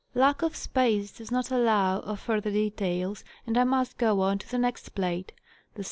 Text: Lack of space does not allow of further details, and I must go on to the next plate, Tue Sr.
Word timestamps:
Lack 0.15 0.41
of 0.41 0.55
space 0.55 1.11
does 1.11 1.29
not 1.29 1.51
allow 1.51 1.99
of 1.99 2.19
further 2.19 2.49
details, 2.49 3.23
and 3.45 3.55
I 3.55 3.63
must 3.65 3.99
go 3.99 4.21
on 4.21 4.39
to 4.39 4.49
the 4.49 4.57
next 4.57 4.95
plate, 4.95 5.27
Tue 5.35 5.41
Sr. 5.79 5.79